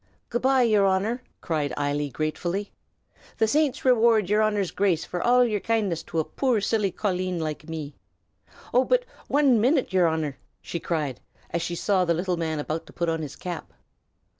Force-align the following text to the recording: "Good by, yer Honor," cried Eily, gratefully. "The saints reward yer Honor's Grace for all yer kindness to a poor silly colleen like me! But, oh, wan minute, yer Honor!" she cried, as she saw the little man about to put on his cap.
"Good 0.31 0.41
by, 0.41 0.63
yer 0.63 0.83
Honor," 0.85 1.21
cried 1.41 1.75
Eily, 1.77 2.09
gratefully. 2.09 2.71
"The 3.37 3.47
saints 3.47 3.85
reward 3.85 4.31
yer 4.31 4.41
Honor's 4.41 4.71
Grace 4.71 5.05
for 5.05 5.21
all 5.21 5.45
yer 5.45 5.59
kindness 5.59 6.01
to 6.05 6.17
a 6.17 6.23
poor 6.23 6.59
silly 6.59 6.89
colleen 6.89 7.39
like 7.39 7.69
me! 7.69 7.93
But, 8.73 9.05
oh, 9.05 9.05
wan 9.29 9.61
minute, 9.61 9.93
yer 9.93 10.07
Honor!" 10.07 10.39
she 10.59 10.79
cried, 10.79 11.21
as 11.51 11.61
she 11.61 11.75
saw 11.75 12.03
the 12.03 12.15
little 12.15 12.35
man 12.35 12.57
about 12.59 12.87
to 12.87 12.93
put 12.93 13.09
on 13.09 13.21
his 13.21 13.35
cap. 13.35 13.73